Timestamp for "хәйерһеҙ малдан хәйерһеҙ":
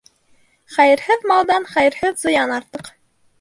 0.77-2.19